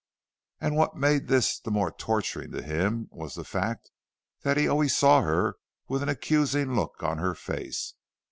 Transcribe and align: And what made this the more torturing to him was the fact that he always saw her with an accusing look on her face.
And 0.59 0.75
what 0.75 0.95
made 0.95 1.27
this 1.27 1.59
the 1.59 1.69
more 1.69 1.91
torturing 1.91 2.49
to 2.53 2.63
him 2.63 3.07
was 3.11 3.35
the 3.35 3.43
fact 3.43 3.91
that 4.41 4.57
he 4.57 4.67
always 4.67 4.95
saw 4.97 5.21
her 5.21 5.57
with 5.87 6.01
an 6.01 6.09
accusing 6.09 6.73
look 6.73 7.03
on 7.03 7.19
her 7.19 7.35
face. 7.35 7.93